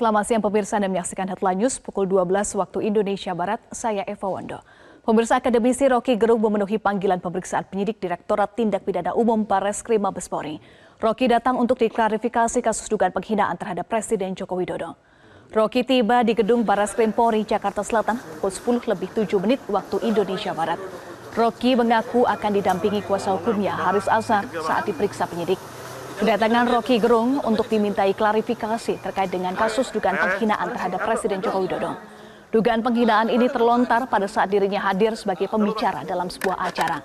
Selamat 0.00 0.24
siang 0.24 0.40
pemirsa 0.40 0.80
Anda 0.80 0.88
menyaksikan 0.88 1.28
Headline 1.28 1.60
News 1.60 1.76
pukul 1.76 2.08
12 2.08 2.56
waktu 2.56 2.88
Indonesia 2.88 3.36
Barat. 3.36 3.60
Saya 3.68 4.00
Eva 4.08 4.32
Wondo. 4.32 4.56
Pemirsa 5.04 5.36
akademisi 5.36 5.84
Rocky 5.92 6.16
Gerung 6.16 6.40
memenuhi 6.40 6.80
panggilan 6.80 7.20
pemeriksaan 7.20 7.68
penyidik 7.68 8.00
Direktorat 8.00 8.56
Tindak 8.56 8.88
Pidana 8.88 9.12
Umum 9.12 9.44
Barreskrim 9.44 10.00
Mabespori. 10.00 10.56
Rocky 11.04 11.28
datang 11.28 11.60
untuk 11.60 11.76
diklarifikasi 11.84 12.64
kasus 12.64 12.88
dugaan 12.88 13.12
penghinaan 13.12 13.60
terhadap 13.60 13.92
Presiden 13.92 14.32
Joko 14.32 14.56
Widodo. 14.56 14.96
Rocky 15.52 15.84
tiba 15.84 16.24
di 16.24 16.32
gedung 16.32 16.64
Barreskrim 16.64 17.12
Polri 17.12 17.44
Jakarta 17.44 17.84
Selatan 17.84 18.16
pukul 18.40 18.80
10 18.80 18.96
lebih 18.96 19.12
7 19.12 19.36
menit 19.36 19.60
waktu 19.68 20.00
Indonesia 20.08 20.56
Barat. 20.56 20.80
Rocky 21.36 21.76
mengaku 21.76 22.24
akan 22.24 22.56
didampingi 22.56 23.04
kuasa 23.04 23.36
hukumnya 23.36 23.76
Haris 23.76 24.08
Azhar 24.08 24.48
saat 24.64 24.88
diperiksa 24.88 25.28
penyidik. 25.28 25.60
Kedatangan 26.20 26.68
Rocky 26.68 27.00
Gerung 27.00 27.40
untuk 27.48 27.72
dimintai 27.72 28.12
klarifikasi 28.12 29.00
terkait 29.00 29.32
dengan 29.32 29.56
kasus 29.56 29.88
dugaan 29.88 30.20
penghinaan 30.20 30.68
terhadap 30.68 31.00
Presiden 31.00 31.40
Joko 31.40 31.64
Widodo. 31.64 31.96
Dugaan 32.52 32.84
penghinaan 32.84 33.32
ini 33.32 33.48
terlontar 33.48 34.04
pada 34.04 34.28
saat 34.28 34.52
dirinya 34.52 34.84
hadir 34.84 35.16
sebagai 35.16 35.48
pembicara 35.48 36.04
dalam 36.04 36.28
sebuah 36.28 36.60
acara, 36.60 37.00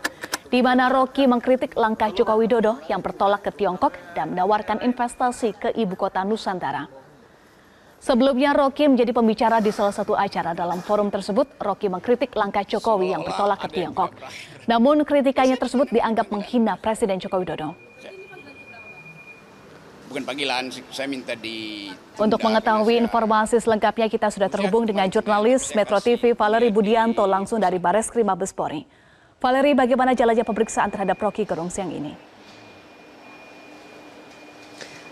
di 0.52 0.60
mana 0.60 0.92
Rocky 0.92 1.32
mengkritik 1.32 1.80
langkah 1.80 2.12
Joko 2.12 2.36
Widodo 2.36 2.84
yang 2.92 3.00
bertolak 3.00 3.48
ke 3.48 3.56
Tiongkok 3.56 3.96
dan 4.20 4.36
menawarkan 4.36 4.84
investasi 4.84 5.56
ke 5.64 5.72
ibu 5.80 5.96
kota 5.96 6.20
Nusantara. 6.28 6.84
Sebelumnya 8.04 8.52
Rocky 8.52 8.92
menjadi 8.92 9.16
pembicara 9.16 9.64
di 9.64 9.72
salah 9.72 9.96
satu 9.96 10.12
acara 10.12 10.52
dalam 10.52 10.84
forum 10.84 11.08
tersebut. 11.08 11.56
Rocky 11.64 11.88
mengkritik 11.88 12.36
langkah 12.36 12.68
Jokowi 12.68 13.16
yang 13.16 13.24
bertolak 13.24 13.64
ke 13.64 13.80
Tiongkok. 13.80 14.12
Namun 14.68 15.08
kritikannya 15.08 15.56
tersebut 15.56 15.88
dianggap 15.88 16.28
menghina 16.36 16.76
Presiden 16.76 17.16
Joko 17.24 17.40
Widodo 17.40 17.86
bukan 20.16 20.32
panggilan, 20.32 20.72
saya 20.96 21.12
minta 21.12 21.36
di... 21.36 21.92
Untuk 22.16 22.40
mengetahui 22.40 23.04
informasi 23.04 23.60
selengkapnya 23.60 24.08
kita 24.08 24.32
sudah 24.32 24.48
terhubung 24.48 24.88
dengan 24.88 25.12
jurnalis 25.12 25.76
Metro 25.76 26.00
TV 26.00 26.32
Valeri 26.32 26.72
Budianto 26.72 27.28
langsung 27.28 27.60
dari 27.60 27.84
Bares 27.84 28.08
Krim 28.08 28.32
Mabespori. 28.32 28.88
Valeri, 29.44 29.76
bagaimana 29.76 30.16
jalannya 30.16 30.48
pemeriksaan 30.48 30.88
terhadap 30.88 31.20
Rocky 31.20 31.44
Gerung 31.44 31.68
siang 31.68 31.92
ini? 31.92 32.16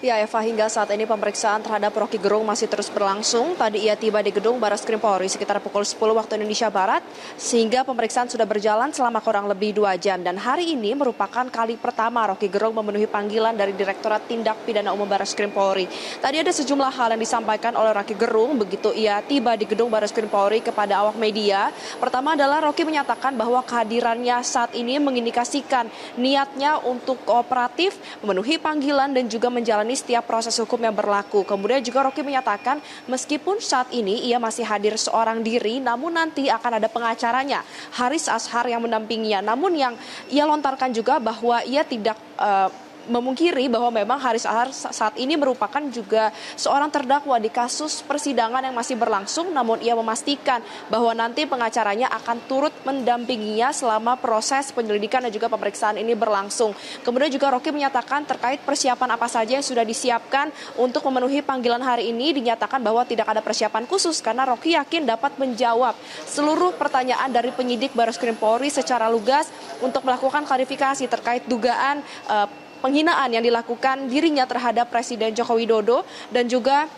Ya 0.04 0.20
Eva, 0.20 0.44
hingga 0.44 0.68
saat 0.68 0.92
ini 0.92 1.08
pemeriksaan 1.08 1.64
terhadap 1.64 1.96
Rocky 1.96 2.20
Gerung 2.20 2.44
masih 2.44 2.68
terus 2.68 2.92
berlangsung. 2.92 3.56
Tadi 3.56 3.88
ia 3.88 3.96
tiba 3.96 4.20
di 4.20 4.36
gedung 4.36 4.60
Baras 4.60 4.84
Krim 4.84 5.00
Polri 5.00 5.32
sekitar 5.32 5.64
pukul 5.64 5.88
10 5.88 5.96
waktu 5.96 6.36
Indonesia 6.36 6.68
Barat, 6.68 7.00
sehingga 7.40 7.88
pemeriksaan 7.88 8.28
sudah 8.28 8.44
berjalan 8.44 8.92
selama 8.92 9.24
kurang 9.24 9.48
lebih 9.48 9.72
dua 9.72 9.96
jam. 9.96 10.20
Dan 10.20 10.36
hari 10.36 10.76
ini 10.76 10.92
merupakan 10.92 11.48
kali 11.48 11.80
pertama 11.80 12.28
Rocky 12.28 12.52
Gerung 12.52 12.76
memenuhi 12.76 13.08
panggilan 13.08 13.56
dari 13.56 13.72
Direktorat 13.72 14.28
Tindak 14.28 14.68
Pidana 14.68 14.92
Umum 14.92 15.08
Baras 15.08 15.32
Krim 15.32 15.56
Polri. 15.56 15.88
Tadi 16.20 16.36
ada 16.36 16.52
sejumlah 16.52 16.92
hal 16.92 17.16
yang 17.16 17.24
disampaikan 17.24 17.72
oleh 17.80 17.96
Rocky 17.96 18.20
Gerung 18.20 18.60
begitu 18.60 18.92
ia 18.92 19.24
tiba 19.24 19.56
di 19.56 19.64
gedung 19.64 19.88
Baras 19.88 20.12
Krim 20.12 20.28
Polri 20.28 20.60
kepada 20.60 21.00
awak 21.00 21.16
media. 21.16 21.72
Pertama 22.04 22.36
adalah 22.36 22.60
Rocky 22.60 22.84
menyatakan 22.84 23.40
bahwa 23.40 23.64
kehadirannya 23.64 24.44
saat 24.44 24.76
ini 24.76 25.00
mengindikasikan 25.00 25.88
niatnya 26.20 26.84
untuk 26.84 27.24
kooperatif, 27.24 27.96
memenuhi 28.20 28.60
panggilan 28.60 29.16
dan 29.16 29.32
juga 29.32 29.48
menjalani 29.48 29.93
setiap 29.96 30.28
proses 30.28 30.54
hukum 30.60 30.78
yang 30.82 30.94
berlaku. 30.94 31.46
Kemudian 31.48 31.82
juga 31.82 32.06
Rocky 32.06 32.22
menyatakan 32.22 32.82
meskipun 33.08 33.62
saat 33.64 33.90
ini 33.94 34.26
ia 34.28 34.38
masih 34.38 34.66
hadir 34.66 34.98
seorang 35.00 35.42
diri, 35.42 35.80
namun 35.80 36.14
nanti 36.14 36.52
akan 36.52 36.82
ada 36.82 36.90
pengacaranya 36.92 37.66
Haris 37.96 38.30
Ashar 38.30 38.68
yang 38.70 38.82
mendampinginya. 38.84 39.42
Namun 39.42 39.78
yang 39.78 39.94
ia 40.30 40.44
lontarkan 40.44 40.92
juga 40.92 41.18
bahwa 41.18 41.62
ia 41.64 41.82
tidak 41.86 42.18
uh, 42.38 42.70
memungkiri 43.08 43.68
bahwa 43.68 43.90
memang 43.92 44.20
Haris 44.20 44.48
Ahar 44.48 44.72
saat 44.72 45.16
ini 45.20 45.36
merupakan 45.36 45.82
juga 45.92 46.32
seorang 46.56 46.88
terdakwa 46.88 47.36
di 47.40 47.52
kasus 47.52 48.04
persidangan 48.06 48.64
yang 48.64 48.76
masih 48.76 48.96
berlangsung 48.96 49.52
namun 49.52 49.80
ia 49.84 49.96
memastikan 49.98 50.64
bahwa 50.88 51.12
nanti 51.12 51.44
pengacaranya 51.44 52.12
akan 52.12 52.38
turut 52.48 52.74
mendampinginya 52.88 53.72
selama 53.76 54.16
proses 54.20 54.72
penyelidikan 54.72 55.24
dan 55.24 55.32
juga 55.32 55.52
pemeriksaan 55.52 56.00
ini 56.00 56.16
berlangsung. 56.16 56.72
Kemudian 57.04 57.32
juga 57.32 57.52
Rocky 57.52 57.72
menyatakan 57.72 58.24
terkait 58.28 58.64
persiapan 58.64 59.16
apa 59.16 59.28
saja 59.28 59.60
yang 59.60 59.66
sudah 59.66 59.84
disiapkan 59.84 60.50
untuk 60.80 61.04
memenuhi 61.08 61.44
panggilan 61.44 61.82
hari 61.84 62.12
ini 62.12 62.36
dinyatakan 62.36 62.80
bahwa 62.80 63.04
tidak 63.04 63.30
ada 63.30 63.42
persiapan 63.44 63.86
khusus 63.88 64.20
karena 64.24 64.48
Rocky 64.48 64.76
yakin 64.76 65.06
dapat 65.08 65.36
menjawab 65.38 65.96
seluruh 66.28 66.76
pertanyaan 66.76 67.30
dari 67.30 67.52
penyidik 67.52 67.92
Baris 67.94 68.18
Krim 68.18 68.36
Polri 68.36 68.72
secara 68.72 69.12
lugas 69.12 69.52
untuk 69.84 70.02
melakukan 70.08 70.48
klarifikasi 70.48 71.06
terkait 71.06 71.44
dugaan 71.46 72.02
uh, 72.32 72.48
penghinaan 72.84 73.32
yang 73.32 73.44
dilakukan 73.44 74.12
dirinya 74.12 74.44
terhadap 74.44 74.92
Presiden 74.92 75.32
Joko 75.32 75.56
Widodo 75.56 76.04
dan 76.28 76.52
juga 76.52 76.92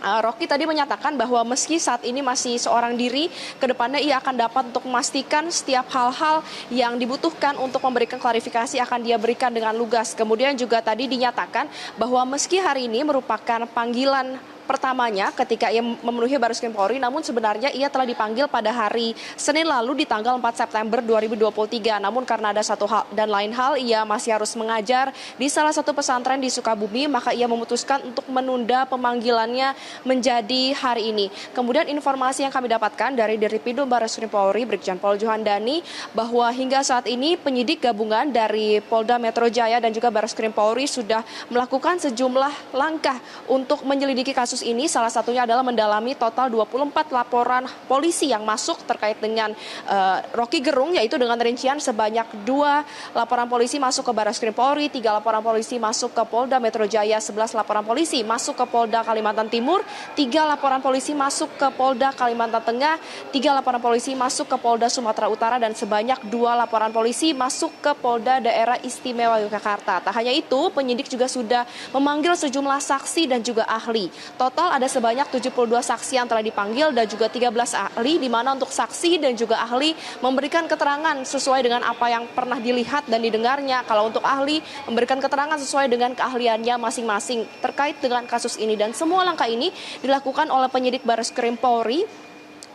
Uh, 0.00 0.24
Rocky 0.24 0.48
tadi 0.48 0.64
menyatakan 0.64 1.12
bahwa 1.12 1.44
meski 1.52 1.76
saat 1.76 2.00
ini 2.08 2.24
masih 2.24 2.56
seorang 2.56 2.96
diri, 2.96 3.28
ke 3.60 3.68
depannya 3.68 4.00
ia 4.00 4.16
akan 4.16 4.32
dapat 4.32 4.72
untuk 4.72 4.88
memastikan 4.88 5.44
setiap 5.52 5.92
hal-hal 5.92 6.40
yang 6.72 6.96
dibutuhkan 6.96 7.52
untuk 7.60 7.84
memberikan 7.84 8.16
klarifikasi 8.16 8.80
akan 8.80 9.04
dia 9.04 9.20
berikan 9.20 9.52
dengan 9.52 9.76
lugas. 9.76 10.16
Kemudian 10.16 10.56
juga 10.56 10.80
tadi 10.80 11.04
dinyatakan 11.04 11.68
bahwa 12.00 12.24
meski 12.32 12.56
hari 12.56 12.88
ini 12.88 13.04
merupakan 13.04 13.68
panggilan 13.68 14.40
pertamanya 14.70 15.34
ketika 15.34 15.66
ia 15.66 15.82
memenuhi 15.82 16.38
Baris 16.38 16.62
Krim 16.62 16.70
Polri, 16.70 17.02
namun 17.02 17.26
sebenarnya 17.26 17.74
ia 17.74 17.90
telah 17.90 18.06
dipanggil 18.06 18.46
pada 18.46 18.70
hari 18.70 19.18
Senin 19.34 19.66
lalu 19.66 20.02
di 20.02 20.04
tanggal 20.06 20.38
4 20.38 20.62
September 20.62 21.02
2023. 21.02 21.98
Namun 21.98 22.22
karena 22.22 22.54
ada 22.54 22.62
satu 22.62 22.86
hal 22.86 23.02
dan 23.10 23.26
lain 23.26 23.50
hal, 23.50 23.74
ia 23.74 24.06
masih 24.06 24.38
harus 24.38 24.54
mengajar 24.54 25.10
di 25.34 25.50
salah 25.50 25.74
satu 25.74 25.90
pesantren 25.90 26.38
di 26.38 26.46
Sukabumi, 26.46 27.10
maka 27.10 27.34
ia 27.34 27.50
memutuskan 27.50 27.98
untuk 28.06 28.22
menunda 28.30 28.86
pemanggilannya 28.86 29.74
menjadi 30.06 30.70
hari 30.78 31.10
ini. 31.10 31.26
Kemudian 31.50 31.90
informasi 31.90 32.46
yang 32.46 32.54
kami 32.54 32.70
dapatkan 32.70 33.18
dari 33.18 33.42
Diripidum 33.42 33.90
Baris 33.90 34.14
Krim 34.14 34.30
Polri, 34.30 34.62
Brigjen 34.62 35.02
Pol 35.02 35.18
Johandani, 35.18 35.82
bahwa 36.14 36.46
hingga 36.54 36.86
saat 36.86 37.10
ini 37.10 37.34
penyidik 37.34 37.82
gabungan 37.82 38.30
dari 38.30 38.78
Polda 38.78 39.18
Metro 39.18 39.50
Jaya 39.50 39.82
dan 39.82 39.90
juga 39.90 40.14
Baris 40.14 40.30
Krim 40.30 40.54
Polri 40.54 40.86
sudah 40.86 41.26
melakukan 41.50 41.98
sejumlah 41.98 42.70
langkah 42.70 43.18
untuk 43.50 43.82
menyelidiki 43.82 44.30
kasus 44.30 44.59
kasus 44.60 44.76
ini 44.76 44.92
salah 44.92 45.08
satunya 45.08 45.48
adalah 45.48 45.64
mendalami 45.64 46.12
total 46.12 46.52
24 46.52 47.16
laporan 47.16 47.64
polisi 47.88 48.28
yang 48.28 48.44
masuk 48.44 48.84
terkait 48.84 49.16
dengan 49.16 49.56
uh, 49.88 50.20
Rocky 50.36 50.60
Gerung 50.60 50.92
yaitu 50.92 51.16
dengan 51.16 51.40
rincian 51.40 51.80
sebanyak 51.80 52.44
dua 52.44 52.84
laporan 53.16 53.48
polisi 53.48 53.80
masuk 53.80 54.04
ke 54.04 54.12
Baris 54.12 54.36
Krim 54.36 54.52
Polri, 54.52 54.92
tiga 54.92 55.16
laporan 55.16 55.40
polisi 55.40 55.80
masuk 55.80 56.12
ke 56.12 56.20
Polda 56.28 56.60
Metro 56.60 56.84
Jaya, 56.84 57.16
11 57.16 57.56
laporan 57.56 57.80
polisi 57.80 58.20
masuk 58.20 58.60
ke 58.60 58.64
Polda 58.68 59.00
Kalimantan 59.00 59.48
Timur, 59.48 59.80
tiga 60.12 60.44
laporan 60.44 60.84
polisi 60.84 61.16
masuk 61.16 61.48
ke 61.56 61.72
Polda 61.72 62.12
Kalimantan 62.12 62.60
Tengah, 62.60 63.00
tiga 63.32 63.56
laporan 63.56 63.80
polisi 63.80 64.12
masuk 64.12 64.44
ke 64.44 64.56
Polda 64.60 64.92
Sumatera 64.92 65.32
Utara 65.32 65.56
dan 65.56 65.72
sebanyak 65.72 66.20
dua 66.28 66.52
laporan 66.52 66.92
polisi 66.92 67.32
masuk 67.32 67.72
ke 67.80 67.96
Polda 67.96 68.44
Daerah 68.44 68.76
Istimewa 68.84 69.40
Yogyakarta. 69.40 70.04
Tak 70.04 70.12
hanya 70.12 70.36
itu, 70.36 70.68
penyidik 70.76 71.08
juga 71.08 71.24
sudah 71.32 71.64
memanggil 71.96 72.36
sejumlah 72.36 72.76
saksi 72.82 73.24
dan 73.24 73.40
juga 73.40 73.64
ahli. 73.64 74.12
Total 74.36 74.49
ada 74.56 74.88
sebanyak 74.90 75.28
72 75.30 75.52
saksi 75.78 76.18
yang 76.18 76.26
telah 76.26 76.42
dipanggil 76.42 76.90
dan 76.90 77.06
juga 77.06 77.30
13 77.30 77.50
ahli 77.76 78.18
di 78.18 78.28
mana 78.32 78.56
untuk 78.56 78.72
saksi 78.72 79.22
dan 79.22 79.38
juga 79.38 79.60
ahli 79.62 79.92
memberikan 80.18 80.66
keterangan 80.66 81.16
sesuai 81.22 81.60
dengan 81.62 81.82
apa 81.86 82.06
yang 82.10 82.24
pernah 82.30 82.58
dilihat 82.58 83.06
dan 83.06 83.20
didengarnya. 83.22 83.84
Kalau 83.84 84.10
untuk 84.10 84.24
ahli 84.24 84.58
memberikan 84.88 85.20
keterangan 85.20 85.58
sesuai 85.60 85.86
dengan 85.86 86.16
keahliannya 86.16 86.80
masing-masing 86.80 87.46
terkait 87.60 87.98
dengan 88.00 88.24
kasus 88.24 88.56
ini 88.56 88.74
dan 88.74 88.96
semua 88.96 89.22
langkah 89.22 89.46
ini 89.46 89.70
dilakukan 90.00 90.48
oleh 90.48 90.66
penyidik 90.72 91.04
Baris 91.04 91.30
Krim 91.30 91.54
Polri 91.54 92.29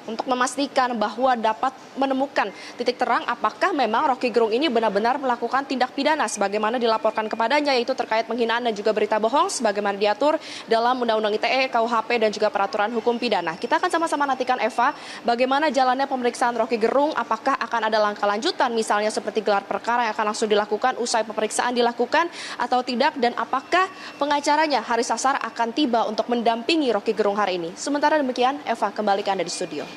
untuk 0.06 0.26
memastikan 0.30 0.94
bahwa 0.98 1.34
dapat 1.38 1.74
menemukan 1.98 2.50
titik 2.78 2.98
terang 2.98 3.26
apakah 3.26 3.74
memang 3.74 4.14
Rocky 4.14 4.30
Gerung 4.30 4.54
ini 4.54 4.70
benar-benar 4.70 5.18
melakukan 5.18 5.66
tindak 5.66 5.94
pidana 5.94 6.30
sebagaimana 6.30 6.78
dilaporkan 6.78 7.26
kepadanya 7.26 7.74
yaitu 7.74 7.94
terkait 7.98 8.30
penghinaan 8.30 8.66
dan 8.66 8.74
juga 8.74 8.94
berita 8.94 9.18
bohong 9.18 9.50
sebagaimana 9.50 9.98
diatur 9.98 10.38
dalam 10.70 11.02
Undang-Undang 11.02 11.38
ITE, 11.42 11.74
KUHP 11.74 12.10
dan 12.22 12.30
juga 12.30 12.48
peraturan 12.54 12.94
hukum 12.94 13.18
pidana. 13.18 13.57
Kita 13.57 13.81
akan 13.81 13.90
sama-sama 13.90 14.30
nantikan 14.30 14.62
Eva 14.62 14.94
bagaimana 15.25 15.74
jalannya 15.74 16.06
pemeriksaan 16.06 16.54
Rocky 16.58 16.78
Gerung, 16.78 17.13
apakah 17.18 17.58
akan 17.58 17.90
ada 17.90 17.98
langkah 17.98 18.30
lanjutan 18.30 18.72
misalnya 18.74 19.10
seperti 19.10 19.42
gelar 19.42 19.66
perkara 19.66 20.10
yang 20.10 20.13
akan 20.13 20.25
langsung 20.34 20.50
dilakukan 20.50 20.98
usai 21.01 21.25
pemeriksaan 21.25 21.74
dilakukan 21.74 22.30
atau 22.62 22.86
tidak 22.86 23.18
dan 23.18 23.34
apakah 23.40 23.90
pengacaranya 24.22 24.84
Haris 24.86 25.10
Sasar 25.10 25.40
akan 25.42 25.69
tiba 25.72 26.04
untuk 26.06 26.28
mendampingi 26.30 26.92
Rocky 26.92 27.13
Gerung 27.16 27.38
hari 27.38 27.58
ini. 27.58 27.72
Sementara 27.78 28.19
demikian 28.19 28.60
Eva 28.68 28.92
kembali 28.92 29.22
ke 29.24 29.30
Anda 29.31 29.46
di 29.46 29.54
studio. 29.54 29.94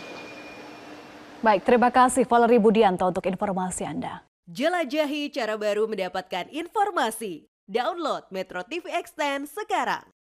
Baik, 1.38 1.62
terima 1.62 1.94
kasih 1.94 2.26
Valeri 2.26 2.58
Budianto 2.58 3.06
untuk 3.06 3.23
informasi 3.23 3.87
Anda. 3.87 4.26
Jelajahi 4.50 5.31
cara 5.31 5.55
baru 5.55 5.87
mendapatkan 5.87 6.50
informasi. 6.50 7.46
Download 7.62 8.26
Metro 8.35 8.67
TV 8.67 8.90
Extend 8.90 9.46
sekarang. 9.46 10.17